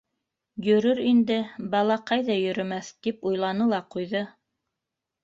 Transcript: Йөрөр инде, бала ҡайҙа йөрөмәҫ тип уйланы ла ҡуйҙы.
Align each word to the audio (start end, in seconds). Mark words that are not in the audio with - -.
Йөрөр 0.67 1.01
инде, 1.09 1.35
бала 1.75 1.97
ҡайҙа 2.11 2.37
йөрөмәҫ 2.45 2.89
тип 3.09 3.21
уйланы 3.33 3.69
ла 3.75 3.83
ҡуйҙы. 3.97 4.23